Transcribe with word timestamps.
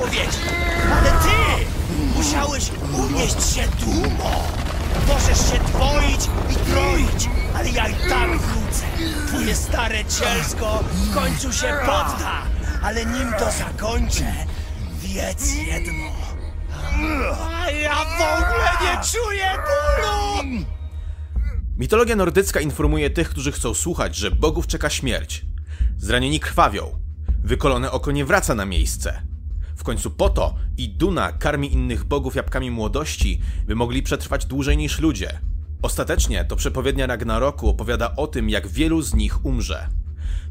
powiedzieć. 0.00 0.38
Ale 0.92 1.10
ty 1.10 1.64
musiałeś 2.16 2.70
unieść 2.98 3.54
się 3.54 3.62
dumą. 3.80 4.30
Możesz 5.08 5.38
się 5.38 5.58
dwoić 5.58 6.20
i 6.50 6.54
troić, 6.70 7.28
ale 7.54 7.70
ja 7.70 7.88
i 7.88 7.94
tak 7.94 8.38
wrócę. 8.38 8.86
Twoje 9.26 9.54
stare 9.54 10.04
cielsko 10.04 10.84
w 10.92 11.14
końcu 11.14 11.52
się 11.52 11.74
podda, 11.80 12.42
ale 12.82 13.06
nim 13.06 13.32
to 13.38 13.50
zakończę, 13.50 14.32
wiedz 14.98 15.54
jedno. 15.56 16.10
A 17.62 17.70
ja 17.70 17.94
w 17.94 18.42
ogóle 18.42 18.70
nie 18.82 19.00
czuję 19.12 19.50
bólu! 19.56 20.64
Mitologia 21.76 22.16
nordycka 22.16 22.60
informuje 22.60 23.10
tych, 23.10 23.28
którzy 23.28 23.52
chcą 23.52 23.74
słuchać, 23.74 24.16
że 24.16 24.30
bogów 24.30 24.66
czeka 24.66 24.90
śmierć. 24.90 25.44
Zranieni 25.96 26.40
krwawią. 26.40 27.00
Wykolone 27.44 27.90
oko 27.90 28.12
nie 28.12 28.24
wraca 28.24 28.54
na 28.54 28.64
miejsce. 28.66 29.22
W 29.80 29.82
końcu 29.82 30.10
po 30.10 30.30
to 30.30 30.54
Iduna 30.76 31.32
karmi 31.32 31.72
innych 31.72 32.04
bogów 32.04 32.34
jabłkami 32.34 32.70
młodości, 32.70 33.40
by 33.66 33.74
mogli 33.74 34.02
przetrwać 34.02 34.46
dłużej 34.46 34.76
niż 34.76 34.98
ludzie. 34.98 35.40
Ostatecznie 35.82 36.44
to 36.44 36.56
przepowiednia 36.56 37.06
Ragnaroku 37.06 37.68
opowiada 37.68 38.16
o 38.16 38.26
tym, 38.26 38.50
jak 38.50 38.68
wielu 38.68 39.02
z 39.02 39.14
nich 39.14 39.44
umrze. 39.44 39.88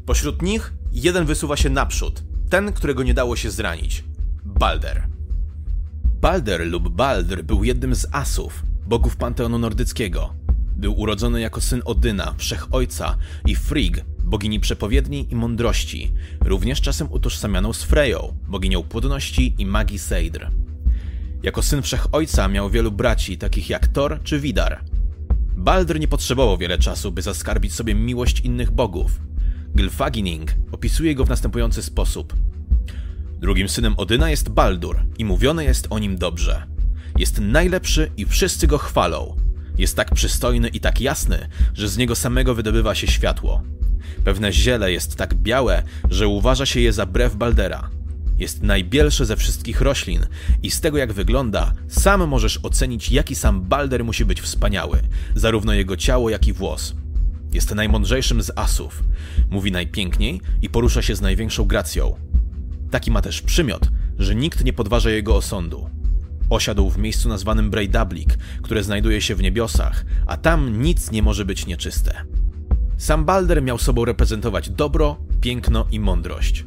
Pośród 0.06 0.42
nich 0.42 0.72
jeden 0.92 1.24
wysuwa 1.24 1.56
się 1.56 1.70
naprzód, 1.70 2.22
ten, 2.48 2.72
którego 2.72 3.02
nie 3.02 3.14
dało 3.14 3.36
się 3.36 3.50
zranić. 3.50 4.04
Balder. 4.44 5.08
Balder 6.20 6.66
lub 6.66 6.88
Baldr 6.88 7.42
był 7.42 7.64
jednym 7.64 7.94
z 7.94 8.06
asów, 8.12 8.62
bogów 8.86 9.16
panteonu 9.16 9.58
nordyckiego. 9.58 10.34
Był 10.76 11.00
urodzony 11.00 11.40
jako 11.40 11.60
syn 11.60 11.82
Odyna, 11.84 12.34
wszechojca 12.38 13.16
i 13.46 13.56
Frigg, 13.56 14.04
bogini 14.24 14.60
przepowiedni 14.60 15.26
i 15.30 15.36
mądrości, 15.36 16.12
również 16.40 16.80
czasem 16.80 17.12
utożsamianą 17.12 17.72
z 17.72 17.82
Freją, 17.82 18.36
boginią 18.48 18.82
płodności 18.82 19.54
i 19.58 19.66
magii 19.66 19.98
Seidr. 19.98 20.50
Jako 21.42 21.62
syn 21.62 21.82
wszechojca 21.82 22.48
miał 22.48 22.70
wielu 22.70 22.92
braci, 22.92 23.38
takich 23.38 23.70
jak 23.70 23.86
Thor 23.86 24.20
czy 24.22 24.40
Vidar. 24.40 24.80
Baldr 25.56 26.00
nie 26.00 26.08
potrzebował 26.08 26.58
wiele 26.58 26.78
czasu, 26.78 27.12
by 27.12 27.22
zaskarbić 27.22 27.74
sobie 27.74 27.94
miłość 27.94 28.40
innych 28.40 28.70
bogów. 28.70 29.20
Gylfaginning 29.74 30.54
opisuje 30.72 31.14
go 31.14 31.24
w 31.24 31.28
następujący 31.28 31.82
sposób. 31.82 32.36
Drugim 33.40 33.68
synem 33.68 33.94
Odyna 33.96 34.30
jest 34.30 34.48
Baldur 34.48 35.02
i 35.18 35.24
mówione 35.24 35.64
jest 35.64 35.86
o 35.90 35.98
nim 35.98 36.18
dobrze. 36.18 36.66
Jest 37.18 37.40
najlepszy 37.40 38.10
i 38.16 38.26
wszyscy 38.26 38.66
go 38.66 38.78
chwalą. 38.78 39.36
Jest 39.80 39.96
tak 39.96 40.14
przystojny 40.14 40.68
i 40.68 40.80
tak 40.80 41.00
jasny, 41.00 41.48
że 41.74 41.88
z 41.88 41.96
niego 41.96 42.14
samego 42.14 42.54
wydobywa 42.54 42.94
się 42.94 43.06
światło. 43.06 43.62
Pewne 44.24 44.52
ziele 44.52 44.92
jest 44.92 45.16
tak 45.16 45.34
białe, 45.34 45.82
że 46.10 46.28
uważa 46.28 46.66
się 46.66 46.80
je 46.80 46.92
za 46.92 47.06
brew 47.06 47.36
Baldera. 47.36 47.90
Jest 48.38 48.62
najbielszy 48.62 49.24
ze 49.24 49.36
wszystkich 49.36 49.80
roślin 49.80 50.26
i 50.62 50.70
z 50.70 50.80
tego 50.80 50.98
jak 50.98 51.12
wygląda, 51.12 51.72
sam 51.88 52.28
możesz 52.28 52.60
ocenić 52.62 53.10
jaki 53.10 53.34
sam 53.34 53.62
Balder 53.62 54.04
musi 54.04 54.24
być 54.24 54.40
wspaniały, 54.40 55.02
zarówno 55.34 55.74
jego 55.74 55.96
ciało 55.96 56.30
jak 56.30 56.46
i 56.46 56.52
włos. 56.52 56.94
Jest 57.52 57.74
najmądrzejszym 57.74 58.42
z 58.42 58.50
asów, 58.56 59.02
mówi 59.50 59.72
najpiękniej 59.72 60.40
i 60.62 60.70
porusza 60.70 61.02
się 61.02 61.16
z 61.16 61.20
największą 61.20 61.64
gracją. 61.64 62.16
Taki 62.90 63.10
ma 63.10 63.22
też 63.22 63.42
przymiot, 63.42 63.88
że 64.18 64.34
nikt 64.34 64.64
nie 64.64 64.72
podważa 64.72 65.10
jego 65.10 65.36
osądu. 65.36 65.99
Osiadł 66.50 66.90
w 66.90 66.98
miejscu 66.98 67.28
nazwanym 67.28 67.70
Breidablik, 67.70 68.38
które 68.62 68.82
znajduje 68.82 69.20
się 69.20 69.34
w 69.34 69.42
niebiosach, 69.42 70.04
a 70.26 70.36
tam 70.36 70.82
nic 70.82 71.10
nie 71.10 71.22
może 71.22 71.44
być 71.44 71.66
nieczyste. 71.66 72.24
Sam 72.96 73.24
Balder 73.24 73.62
miał 73.62 73.78
sobą 73.78 74.04
reprezentować 74.04 74.70
dobro, 74.70 75.16
piękno 75.40 75.86
i 75.92 76.00
mądrość. 76.00 76.64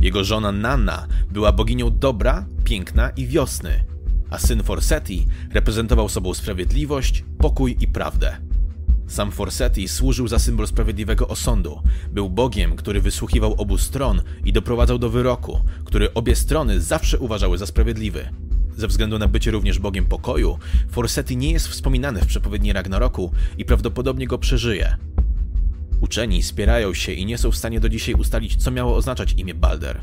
Jego 0.00 0.24
żona 0.24 0.52
Nanna 0.52 1.06
była 1.30 1.52
boginią 1.52 1.98
dobra, 1.98 2.46
piękna 2.64 3.10
i 3.10 3.26
wiosny, 3.26 3.84
a 4.30 4.38
syn 4.38 4.62
Forseti 4.62 5.26
reprezentował 5.52 6.08
sobą 6.08 6.34
sprawiedliwość, 6.34 7.24
pokój 7.38 7.76
i 7.80 7.88
prawdę. 7.88 8.36
Sam 9.06 9.32
Forseti 9.32 9.88
służył 9.88 10.28
za 10.28 10.38
symbol 10.38 10.66
sprawiedliwego 10.66 11.28
osądu. 11.28 11.82
Był 12.10 12.30
bogiem, 12.30 12.76
który 12.76 13.00
wysłuchiwał 13.00 13.54
obu 13.54 13.78
stron 13.78 14.22
i 14.44 14.52
doprowadzał 14.52 14.98
do 14.98 15.10
wyroku, 15.10 15.60
który 15.84 16.14
obie 16.14 16.36
strony 16.36 16.80
zawsze 16.80 17.18
uważały 17.18 17.58
za 17.58 17.66
sprawiedliwy. 17.66 18.28
Ze 18.76 18.88
względu 18.88 19.18
na 19.18 19.28
bycie 19.28 19.50
również 19.50 19.78
bogiem 19.78 20.04
pokoju, 20.04 20.58
Forseti 20.90 21.36
nie 21.36 21.52
jest 21.52 21.68
wspominany 21.68 22.20
w 22.20 22.26
przepowiedni 22.26 22.72
Ragnaroku 22.72 23.32
i 23.58 23.64
prawdopodobnie 23.64 24.26
go 24.26 24.38
przeżyje. 24.38 24.96
Uczeni 26.00 26.42
spierają 26.42 26.94
się 26.94 27.12
i 27.12 27.26
nie 27.26 27.38
są 27.38 27.50
w 27.50 27.56
stanie 27.56 27.80
do 27.80 27.88
dzisiaj 27.88 28.14
ustalić, 28.14 28.56
co 28.56 28.70
miało 28.70 28.96
oznaczać 28.96 29.32
imię 29.32 29.54
Balder. 29.54 30.00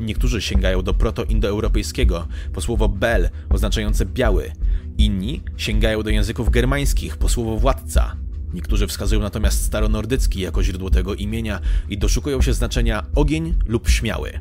Niektórzy 0.00 0.42
sięgają 0.42 0.82
do 0.82 0.94
proto-indoeuropejskiego 0.94 2.28
po 2.52 2.60
słowo 2.60 2.88
bel, 2.88 3.30
oznaczające 3.50 4.06
biały. 4.06 4.52
Inni 4.98 5.42
sięgają 5.56 6.02
do 6.02 6.10
języków 6.10 6.50
germańskich 6.50 7.16
po 7.16 7.28
słowo 7.28 7.56
władca. 7.56 8.16
Niektórzy 8.54 8.86
wskazują 8.86 9.20
natomiast 9.20 9.64
staronordycki 9.64 10.40
jako 10.40 10.62
źródło 10.62 10.90
tego 10.90 11.14
imienia 11.14 11.60
i 11.88 11.98
doszukują 11.98 12.42
się 12.42 12.52
znaczenia 12.52 13.06
ogień 13.14 13.54
lub 13.66 13.88
śmiały. 13.88 14.40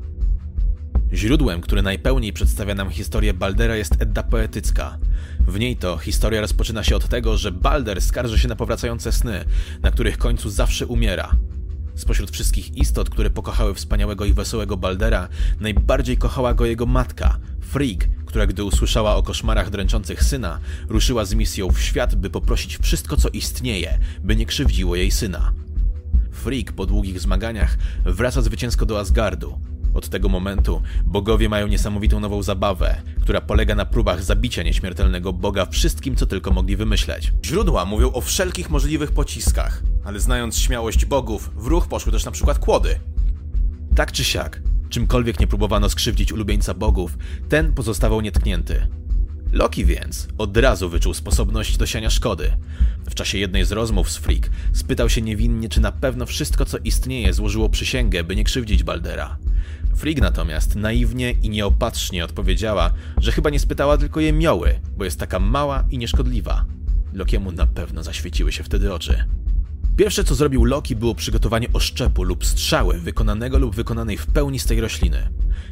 Źródłem, 1.13 1.62
które 1.62 1.81
najpełniej 1.81 2.34
przedstawia 2.34 2.75
nam 2.75 2.90
historię 2.90 3.34
Baldera 3.34 3.75
jest 3.75 4.01
Edda 4.01 4.23
poetycka. 4.23 4.97
W 5.40 5.59
niej 5.59 5.78
to 5.78 5.97
historia 5.97 6.41
rozpoczyna 6.41 6.84
się 6.84 6.95
od 6.95 7.07
tego, 7.07 7.38
że 7.38 7.51
Balder 7.51 8.01
skarży 8.01 8.40
się 8.40 8.47
na 8.47 8.56
powracające 8.56 9.12
sny, 9.12 9.45
na 9.81 9.91
których 9.91 10.18
końcu 10.18 10.50
zawsze 10.50 10.88
umiera. 10.88 11.31
Spośród 11.95 12.31
wszystkich 12.31 12.78
istot, 12.78 13.09
które 13.09 13.29
pokochały 13.29 13.73
wspaniałego 13.73 14.25
i 14.25 14.34
wesołego 14.34 14.78
Baldera, 14.78 15.28
najbardziej 15.59 16.18
kochała 16.18 16.53
go 16.53 16.66
jego 16.66 16.85
matka, 16.85 17.39
Frigg, 17.62 18.07
która 18.25 18.47
gdy 18.47 18.63
usłyszała 18.63 19.16
o 19.16 19.24
koszmarach 19.24 19.69
dręczących 19.69 20.24
syna, 20.24 20.59
ruszyła 20.89 21.25
z 21.25 21.34
misją 21.34 21.72
w 21.72 21.79
świat, 21.79 22.16
by 22.16 22.29
poprosić 22.29 22.78
wszystko, 22.78 23.18
co 23.18 23.29
istnieje, 23.29 24.00
by 24.24 24.35
nie 24.35 24.45
krzywdziło 24.45 24.95
jej 24.95 25.12
syna. 25.12 25.53
Frigg 26.31 26.72
po 26.72 26.85
długich 26.85 27.19
zmaganiach 27.19 27.78
wraca 28.06 28.41
zwycięsko 28.41 28.85
do 28.85 29.00
Asgardu, 29.00 29.59
od 29.97 30.09
tego 30.09 30.30
momentu 30.30 30.81
bogowie 31.06 31.50
mają 31.50 31.68
niesamowitą 31.68 32.19
nową 32.19 32.44
zabawę, 32.44 33.02
która 33.22 33.41
polega 33.41 33.75
na 33.75 33.85
próbach 33.85 34.24
zabicia 34.24 34.63
nieśmiertelnego 34.63 35.34
boga 35.34 35.66
wszystkim, 35.66 36.16
co 36.16 36.25
tylko 36.25 36.52
mogli 36.52 36.75
wymyśleć. 36.75 37.34
Źródła 37.46 37.85
mówią 37.85 38.12
o 38.12 38.22
wszelkich 38.22 38.69
możliwych 38.69 39.12
pociskach, 39.12 39.84
ale 40.06 40.19
znając 40.19 40.59
śmiałość 40.59 41.06
bogów, 41.06 41.52
w 41.56 41.68
ruch 41.68 41.88
poszły 41.88 42.12
też 42.12 42.25
na 42.25 42.31
przykład 42.31 42.59
kłody. 42.59 43.00
Tak 43.96 44.12
czy 44.12 44.24
siak, 44.24 44.62
czymkolwiek 44.90 45.40
nie 45.40 45.47
próbowano 45.47 45.90
skrzywdzić 45.90 46.31
ulubieńca 46.31 46.74
bogów, 46.74 47.18
ten 47.50 47.74
pozostawał 47.74 48.22
nietknięty. 48.22 48.88
Loki 49.52 49.86
więc 49.86 50.28
od 50.38 50.57
razu 50.57 50.90
wyczuł 50.90 51.13
sposobność 51.13 51.78
do 51.78 51.86
siania 51.86 52.09
szkody. 52.09 52.52
W 53.09 53.16
czasie 53.16 53.38
jednej 53.38 53.66
z 53.66 53.72
rozmów 53.72 54.12
z 54.12 54.18
Frigg 54.18 54.50
spytał 54.74 55.09
się 55.09 55.22
niewinnie, 55.22 55.69
czy 55.69 55.81
na 55.81 55.91
pewno 55.91 56.25
wszystko, 56.25 56.66
co 56.66 56.78
istnieje, 56.78 57.34
złożyło 57.34 57.69
przysięgę, 57.69 58.24
by 58.24 58.36
nie 58.36 58.44
krzywdzić 58.44 58.84
Baldera. 58.84 59.38
Frigg 59.97 60.22
natomiast 60.22 60.75
naiwnie 60.75 61.31
i 61.31 61.50
nieopatrznie 61.50 62.25
odpowiedziała, 62.25 62.91
że 63.18 63.31
chyba 63.31 63.50
nie 63.50 63.59
spytała 63.59 63.97
tylko 63.97 64.19
jej 64.19 64.34
mioły, 64.34 64.80
bo 64.97 65.06
jest 65.06 65.19
taka 65.19 65.40
mała 65.40 65.84
i 65.91 65.97
nieszkodliwa. 65.97 66.66
Lokiemu 67.13 67.52
na 67.52 67.68
pewno 67.68 68.03
zaświeciły 68.03 68.52
się 68.52 68.63
wtedy 68.63 68.94
oczy. 68.94 69.24
Pierwsze 69.96 70.24
co 70.24 70.36
zrobił 70.36 70.66
Loki 70.66 70.96
było 70.96 71.16
przygotowanie 71.16 71.68
oszczepu 71.74 72.24
lub 72.24 72.46
strzały 72.46 73.00
wykonanego 73.00 73.59
lub 73.59 73.75
wykonanej 73.75 74.18
w 74.18 74.25
pełni 74.25 74.59
z 74.59 74.66
tej 74.66 74.81
rośliny. 74.81 75.30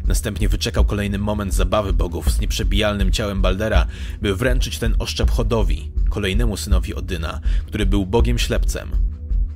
Następnie 0.07 0.49
wyczekał 0.49 0.85
kolejny 0.85 1.17
moment 1.17 1.53
zabawy 1.53 1.93
bogów 1.93 2.31
z 2.31 2.39
nieprzebijalnym 2.39 3.11
ciałem 3.11 3.41
Baldera, 3.41 3.85
by 4.21 4.35
wręczyć 4.35 4.79
ten 4.79 4.95
oszczep 4.99 5.31
Chodowi, 5.31 5.91
kolejnemu 6.09 6.57
synowi 6.57 6.95
Odyna, 6.95 7.39
który 7.67 7.85
był 7.85 8.05
bogiem 8.05 8.39
ślepcem. 8.39 8.91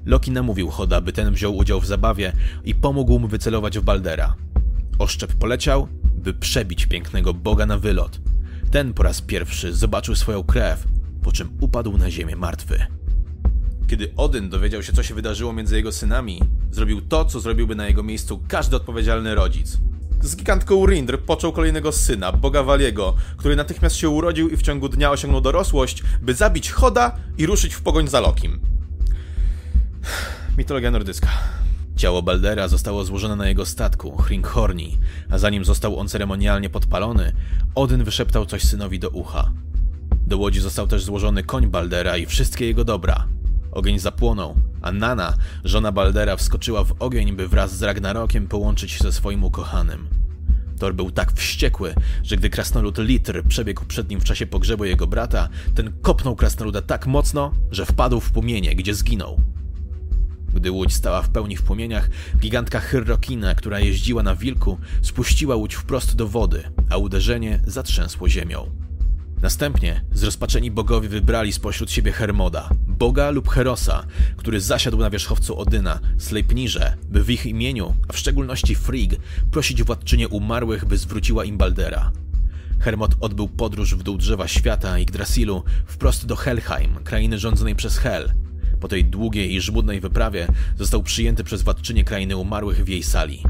Loki 0.06 0.32
namówił 0.32 0.70
Choda, 0.70 1.02
by 1.02 1.14
ten 1.14 1.34
wziął 1.34 1.58
udział 1.58 1.82
w 1.82 1.86
zabawie 1.86 2.34
i 2.66 2.76
pomógł 2.76 3.20
mu 3.20 3.28
wycelować 3.28 3.80
w 3.80 3.84
Baldera. 3.84 4.36
Oszczep 5.00 5.34
poleciał, 5.34 5.88
by 6.16 6.34
przebić 6.34 6.86
pięknego 6.86 7.34
boga 7.34 7.66
na 7.66 7.78
wylot. 7.78 8.20
Ten 8.72 8.94
po 8.94 9.04
raz 9.04 9.22
pierwszy 9.22 9.74
zobaczył 9.74 10.16
swoją 10.16 10.44
krew, 10.44 10.88
po 11.24 11.32
czym 11.32 11.50
upadł 11.62 11.98
na 11.98 12.12
ziemię 12.12 12.36
martwy. 12.36 12.86
Kiedy 13.88 14.14
Odyn 14.18 14.50
dowiedział 14.50 14.84
się, 14.84 14.94
co 14.94 15.04
się 15.04 15.14
wydarzyło 15.14 15.54
między 15.54 15.76
jego 15.76 15.92
synami, 15.92 16.42
zrobił 16.72 17.02
to, 17.02 17.26
co 17.26 17.40
zrobiłby 17.40 17.76
na 17.76 17.88
jego 17.88 18.04
miejscu 18.04 18.44
każdy 18.48 18.76
odpowiedzialny 18.76 19.36
rodzic. 19.36 19.78
Z 20.22 20.36
gigantką 20.36 20.86
Rindr 20.86 21.20
począł 21.20 21.52
kolejnego 21.52 21.92
syna, 21.92 22.32
boga 22.32 22.64
Waliego, 22.64 23.16
który 23.38 23.56
natychmiast 23.56 23.96
się 23.96 24.10
urodził 24.10 24.50
i 24.50 24.58
w 24.58 24.62
ciągu 24.62 24.90
dnia 24.90 25.12
osiągnął 25.12 25.42
dorosłość, 25.42 26.04
by 26.22 26.34
zabić 26.34 26.72
Choda 26.72 27.16
i 27.38 27.46
ruszyć 27.46 27.74
w 27.74 27.82
pogoń 27.82 28.08
za 28.08 28.20
Lokim. 28.20 28.60
Mitologia 30.58 30.92
nordycka. 30.92 31.30
Ciało 32.00 32.22
Baldera 32.22 32.68
zostało 32.68 33.06
złożone 33.06 33.36
na 33.36 33.48
jego 33.48 33.66
statku, 33.66 34.18
Hringhorni, 34.18 34.98
a 35.30 35.38
zanim 35.38 35.66
został 35.66 36.00
on 36.00 36.08
ceremonialnie 36.08 36.70
podpalony, 36.70 37.32
Odyn 37.76 38.04
wyszeptał 38.04 38.46
coś 38.46 38.64
synowi 38.64 39.00
do 39.00 39.10
ucha. 39.10 39.52
Do 40.28 40.38
łodzi 40.38 40.60
został 40.60 40.88
też 40.88 41.04
złożony 41.04 41.44
koń 41.44 41.68
Baldera 41.68 42.18
i 42.18 42.26
wszystkie 42.26 42.66
jego 42.66 42.84
dobra. 42.84 43.28
Ogień 43.72 44.00
zapłonął, 44.00 44.56
a 44.82 44.92
Nana, 44.92 45.34
żona 45.64 45.92
Baldera, 45.92 46.36
wskoczyła 46.36 46.84
w 46.84 46.96
ogień, 47.00 47.36
by 47.36 47.48
wraz 47.48 47.78
z 47.78 47.84
Ragnarokiem 47.84 48.48
połączyć 48.48 48.92
się 48.92 49.04
ze 49.04 49.12
swoim 49.12 49.44
ukochanym. 49.44 50.08
Thor 50.80 50.96
był 50.96 51.12
tak 51.12 51.34
wściekły, 51.34 51.96
że 52.24 52.38
gdy 52.38 52.50
krasnolud 52.50 52.98
Litr 52.98 53.44
przebiegł 53.48 53.86
przed 53.86 54.10
nim 54.10 54.20
w 54.20 54.24
czasie 54.24 54.48
pogrzebu 54.48 54.86
jego 54.86 55.08
brata, 55.08 55.50
ten 55.76 55.94
kopnął 56.02 56.36
krasnoluda 56.36 56.82
tak 56.82 57.08
mocno, 57.08 57.52
że 57.72 57.86
wpadł 57.86 58.20
w 58.20 58.32
płomienie, 58.32 58.76
gdzie 58.76 58.96
zginął. 58.96 59.42
Gdy 60.54 60.72
łódź 60.72 60.94
stała 60.94 61.22
w 61.22 61.30
pełni 61.30 61.58
w 61.58 61.64
płomieniach, 61.64 62.10
gigantka 62.40 62.80
Hyrrokina, 62.80 63.56
która 63.56 63.80
jeździła 63.80 64.24
na 64.24 64.36
wilku, 64.36 64.78
spuściła 65.02 65.56
łódź 65.56 65.76
wprost 65.76 66.16
do 66.16 66.28
wody, 66.28 66.64
a 66.90 66.98
uderzenie 66.98 67.60
zatrzęsło 67.68 68.30
ziemią. 68.30 68.72
Następnie 69.42 70.02
zrozpaczeni 70.14 70.72
bogowie 70.72 71.10
wybrali 71.10 71.54
spośród 71.54 71.92
siebie 71.92 72.12
Hermoda, 72.12 72.70
boga 72.88 73.30
lub 73.30 73.50
Herosa, 73.50 74.06
który 74.38 74.62
zasiadł 74.62 74.98
na 74.98 75.10
wierzchowcu 75.10 75.60
Odyna, 75.60 76.00
Sleipnirze, 76.18 76.98
by 77.10 77.24
w 77.24 77.30
ich 77.30 77.46
imieniu, 77.46 77.96
a 78.08 78.14
w 78.14 78.18
szczególności 78.18 78.76
Frigg, 78.76 79.16
prosić 79.52 79.84
władczynię 79.84 80.28
umarłych, 80.28 80.86
by 80.86 80.98
zwróciła 80.98 81.46
im 81.46 81.58
Baldera. 81.58 82.12
Hermod 82.80 83.16
odbył 83.20 83.48
podróż 83.48 83.96
w 83.96 84.04
dół 84.04 84.18
drzewa 84.18 84.48
świata 84.48 85.00
Yggdrasilu 85.00 85.64
wprost 85.86 86.26
do 86.26 86.36
Helheim, 86.36 86.96
krainy 87.04 87.40
rządzonej 87.40 87.76
przez 87.76 87.98
Hel. 87.98 88.32
Po 88.80 88.88
tej 88.88 89.06
długiej 89.06 89.56
i 89.56 89.62
żmudnej 89.62 90.00
wyprawie 90.00 90.48
został 90.78 91.04
przyjęty 91.04 91.44
przez 91.44 91.62
władczynię 91.62 92.04
krainy 92.04 92.38
umarłych 92.38 92.86
w 92.86 92.88
jej 92.88 93.04
sali. 93.04 93.44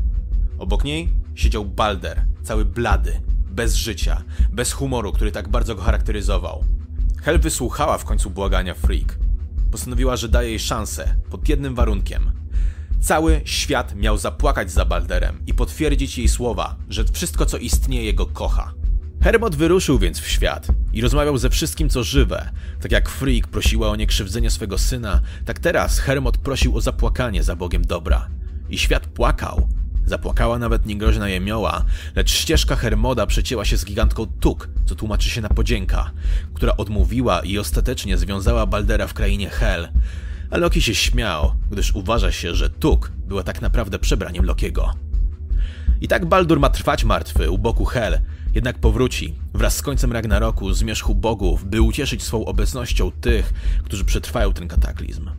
Obok 0.57 0.83
niej 0.83 1.09
siedział 1.35 1.65
Balder, 1.65 2.25
cały 2.43 2.65
blady, 2.65 3.21
bez 3.51 3.75
życia, 3.75 4.23
bez 4.51 4.71
humoru, 4.71 5.11
który 5.11 5.31
tak 5.31 5.49
bardzo 5.49 5.75
go 5.75 5.81
charakteryzował. 5.81 6.63
Hel 7.21 7.39
wysłuchała 7.39 7.97
w 7.97 8.05
końcu 8.05 8.29
błagania 8.29 8.73
Freak. 8.73 9.17
Postanowiła, 9.71 10.15
że 10.15 10.29
daje 10.29 10.49
jej 10.49 10.59
szansę, 10.59 11.15
pod 11.29 11.49
jednym 11.49 11.75
warunkiem. 11.75 12.31
Cały 13.01 13.41
świat 13.45 13.95
miał 13.95 14.17
zapłakać 14.17 14.71
za 14.71 14.85
Balderem 14.85 15.39
i 15.47 15.53
potwierdzić 15.53 16.17
jej 16.17 16.27
słowa, 16.27 16.75
że 16.89 17.05
wszystko 17.05 17.45
co 17.45 17.57
istnieje 17.57 18.13
go 18.13 18.25
kocha. 18.25 18.73
Hermod 19.21 19.55
wyruszył 19.55 19.99
więc 19.99 20.19
w 20.19 20.27
świat 20.27 20.67
i 20.93 21.01
rozmawiał 21.01 21.37
ze 21.37 21.49
wszystkim 21.49 21.89
co 21.89 22.03
żywe. 22.03 22.49
Tak 22.81 22.91
jak 22.91 23.09
Freak 23.09 23.47
prosiła 23.47 23.89
o 23.89 23.95
niekrzywdzenie 23.95 24.49
swego 24.49 24.77
syna, 24.77 25.21
tak 25.45 25.59
teraz 25.59 25.99
Hermod 25.99 26.37
prosił 26.37 26.77
o 26.77 26.81
zapłakanie 26.81 27.43
za 27.43 27.55
Bogiem 27.55 27.85
dobra. 27.85 28.27
I 28.69 28.77
świat 28.77 29.07
płakał, 29.07 29.67
Zapłakała 30.05 30.59
nawet 30.59 30.85
niegroźna 30.85 31.29
jemioła, 31.29 31.85
lecz 32.15 32.31
ścieżka 32.31 32.75
Hermoda 32.75 33.25
przecięła 33.25 33.65
się 33.65 33.77
z 33.77 33.85
gigantką 33.85 34.25
Tuk, 34.39 34.69
co 34.85 34.95
tłumaczy 34.95 35.29
się 35.29 35.41
na 35.41 35.49
podzięka, 35.49 36.11
która 36.53 36.77
odmówiła 36.77 37.39
i 37.39 37.57
ostatecznie 37.57 38.17
związała 38.17 38.65
Baldera 38.65 39.07
w 39.07 39.13
krainie 39.13 39.49
Hel. 39.49 39.89
A 40.51 40.57
Loki 40.57 40.81
się 40.81 40.95
śmiał, 40.95 41.53
gdyż 41.71 41.95
uważa 41.95 42.31
się, 42.31 42.55
że 42.55 42.69
Tuk 42.69 43.11
była 43.27 43.43
tak 43.43 43.61
naprawdę 43.61 43.99
przebraniem 43.99 44.45
Lokiego. 44.45 44.93
I 46.01 46.07
tak 46.07 46.25
Baldur 46.25 46.59
ma 46.59 46.69
trwać 46.69 47.03
martwy 47.03 47.51
u 47.51 47.57
boku 47.57 47.85
Hel, 47.85 48.21
jednak 48.53 48.79
powróci 48.79 49.35
wraz 49.53 49.75
z 49.75 49.81
końcem 49.81 50.11
Ragnaroku 50.11 50.73
zmierzchu 50.73 51.15
bogów, 51.15 51.65
by 51.65 51.81
ucieszyć 51.81 52.23
swą 52.23 52.45
obecnością 52.45 53.11
tych, 53.11 53.53
którzy 53.83 54.05
przetrwają 54.05 54.53
ten 54.53 54.67
kataklizm. 54.67 55.29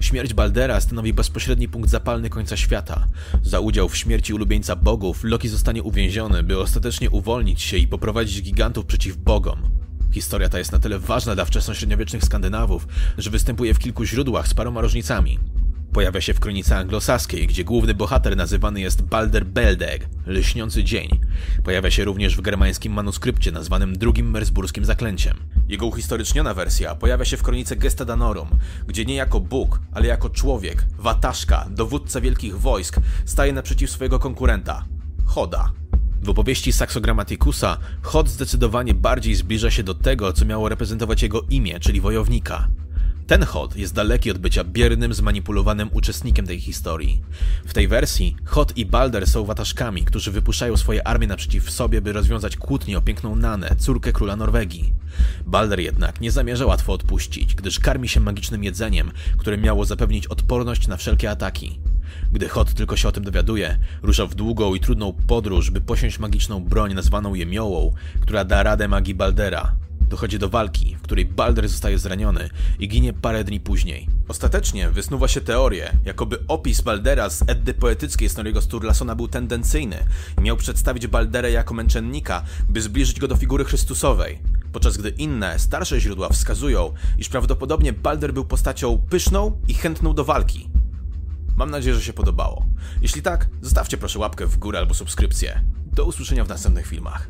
Śmierć 0.00 0.34
Baldera 0.34 0.80
stanowi 0.80 1.12
bezpośredni 1.12 1.68
punkt 1.68 1.90
zapalny 1.90 2.30
końca 2.30 2.56
świata. 2.56 3.06
Za 3.42 3.60
udział 3.60 3.88
w 3.88 3.96
śmierci 3.96 4.34
ulubieńca 4.34 4.76
bogów 4.76 5.24
Loki 5.24 5.48
zostanie 5.48 5.82
uwięziony, 5.82 6.42
by 6.42 6.58
ostatecznie 6.58 7.10
uwolnić 7.10 7.62
się 7.62 7.76
i 7.76 7.88
poprowadzić 7.88 8.42
gigantów 8.42 8.86
przeciw 8.86 9.16
bogom. 9.16 9.58
Historia 10.12 10.48
ta 10.48 10.58
jest 10.58 10.72
na 10.72 10.78
tyle 10.78 10.98
ważna 10.98 11.34
dla 11.34 11.44
wczesnośredniowiecznych 11.44 12.24
Skandynawów, 12.24 12.88
że 13.18 13.30
występuje 13.30 13.74
w 13.74 13.78
kilku 13.78 14.04
źródłach 14.04 14.48
z 14.48 14.54
paroma 14.54 14.80
różnicami. 14.80 15.38
Pojawia 15.92 16.20
się 16.20 16.34
w 16.34 16.40
kronice 16.40 16.76
anglosaskiej, 16.76 17.46
gdzie 17.46 17.64
główny 17.64 17.94
bohater 17.94 18.36
nazywany 18.36 18.80
jest 18.80 19.02
Balder 19.02 19.46
Beldeg, 19.46 20.08
lśniący 20.26 20.84
dzień. 20.84 21.20
Pojawia 21.64 21.90
się 21.90 22.04
również 22.04 22.36
w 22.36 22.40
germańskim 22.40 22.92
manuskrypcie 22.92 23.52
nazwanym 23.52 23.98
drugim 23.98 24.30
mersburskim 24.30 24.84
zaklęciem. 24.84 25.36
Jego 25.68 25.86
uhistoryczniona 25.86 26.54
wersja 26.54 26.94
pojawia 26.94 27.24
się 27.24 27.36
w 27.36 27.42
kronice 27.42 27.76
Gesta 27.76 28.04
Danorum, 28.04 28.48
gdzie 28.86 29.04
nie 29.04 29.14
jako 29.14 29.40
Bóg, 29.40 29.80
ale 29.92 30.06
jako 30.06 30.30
człowiek, 30.30 30.84
wataszka, 30.98 31.66
dowódca 31.70 32.20
wielkich 32.20 32.60
wojsk, 32.60 32.96
staje 33.24 33.52
naprzeciw 33.52 33.90
swojego 33.90 34.18
konkurenta 34.18 34.84
Choda. 35.24 35.72
W 36.22 36.30
opowieści 36.30 36.72
Saxo 36.72 37.00
Grammaticus'a 37.00 37.76
Chod 38.02 38.28
zdecydowanie 38.28 38.94
bardziej 38.94 39.34
zbliża 39.34 39.70
się 39.70 39.82
do 39.82 39.94
tego, 39.94 40.32
co 40.32 40.44
miało 40.44 40.68
reprezentować 40.68 41.22
jego 41.22 41.42
imię, 41.50 41.80
czyli 41.80 42.00
wojownika. 42.00 42.68
Ten 43.32 43.44
Hot 43.44 43.76
jest 43.76 43.94
daleki 43.94 44.30
od 44.30 44.38
bycia 44.38 44.64
biernym, 44.64 45.14
zmanipulowanym 45.14 45.90
uczestnikiem 45.92 46.46
tej 46.46 46.60
historii. 46.60 47.22
W 47.66 47.72
tej 47.72 47.88
wersji 47.88 48.36
Hot 48.44 48.76
i 48.76 48.86
Balder 48.86 49.26
są 49.26 49.44
wataszkami, 49.44 50.04
którzy 50.04 50.30
wypuszczają 50.30 50.76
swoje 50.76 51.06
armie 51.06 51.26
naprzeciw 51.26 51.70
sobie, 51.70 52.00
by 52.00 52.12
rozwiązać 52.12 52.56
kłótnię 52.56 52.98
o 52.98 53.02
piękną 53.02 53.36
Nanę, 53.36 53.76
córkę 53.78 54.12
króla 54.12 54.36
Norwegii. 54.36 54.92
Balder 55.46 55.80
jednak 55.80 56.20
nie 56.20 56.30
zamierza 56.30 56.66
łatwo 56.66 56.92
odpuścić, 56.92 57.54
gdyż 57.54 57.80
karmi 57.80 58.08
się 58.08 58.20
magicznym 58.20 58.64
jedzeniem, 58.64 59.12
które 59.38 59.58
miało 59.58 59.84
zapewnić 59.84 60.26
odporność 60.26 60.88
na 60.88 60.96
wszelkie 60.96 61.30
ataki. 61.30 61.80
Gdy 62.32 62.48
Hot 62.48 62.74
tylko 62.74 62.96
się 62.96 63.08
o 63.08 63.12
tym 63.12 63.24
dowiaduje, 63.24 63.78
rusza 64.02 64.26
w 64.26 64.34
długą 64.34 64.74
i 64.74 64.80
trudną 64.80 65.12
podróż, 65.26 65.70
by 65.70 65.80
posiąść 65.80 66.18
magiczną 66.18 66.60
broń 66.60 66.94
nazwaną 66.94 67.34
Jemiołą, 67.34 67.94
która 68.20 68.44
da 68.44 68.62
radę 68.62 68.88
magii 68.88 69.14
Baldera. 69.14 69.76
Dochodzi 70.12 70.38
do 70.38 70.48
walki, 70.48 70.96
w 70.96 71.02
której 71.02 71.26
Balder 71.26 71.68
zostaje 71.68 71.98
zraniony 71.98 72.50
i 72.78 72.88
ginie 72.88 73.12
parę 73.12 73.44
dni 73.44 73.60
później. 73.60 74.08
Ostatecznie 74.28 74.90
wysnuwa 74.90 75.28
się 75.28 75.40
teorię, 75.40 75.92
jakoby 76.04 76.38
opis 76.48 76.80
Baldera 76.80 77.30
z 77.30 77.42
Eddy 77.46 77.74
poetyckiej 77.74 78.28
Snorriego 78.28 78.60
Sturlasona 78.60 79.14
był 79.14 79.28
tendencyjny 79.28 79.96
i 80.38 80.40
miał 80.40 80.56
przedstawić 80.56 81.06
Baldera 81.06 81.48
jako 81.48 81.74
męczennika, 81.74 82.42
by 82.68 82.82
zbliżyć 82.82 83.20
go 83.20 83.28
do 83.28 83.36
figury 83.36 83.64
Chrystusowej. 83.64 84.38
Podczas 84.72 84.96
gdy 84.96 85.10
inne, 85.10 85.58
starsze 85.58 86.00
źródła 86.00 86.28
wskazują, 86.28 86.92
iż 87.18 87.28
prawdopodobnie 87.28 87.92
Balder 87.92 88.34
był 88.34 88.44
postacią 88.44 89.02
pyszną 89.10 89.60
i 89.68 89.74
chętną 89.74 90.14
do 90.14 90.24
walki. 90.24 90.68
Mam 91.56 91.70
nadzieję, 91.70 91.94
że 91.94 92.02
się 92.02 92.12
podobało. 92.12 92.66
Jeśli 93.02 93.22
tak, 93.22 93.48
zostawcie 93.62 93.96
proszę 93.96 94.18
łapkę 94.18 94.46
w 94.46 94.58
górę 94.58 94.78
albo 94.78 94.94
subskrypcję. 94.94 95.64
Do 95.92 96.04
usłyszenia 96.04 96.44
w 96.44 96.48
następnych 96.48 96.86
filmach. 96.86 97.28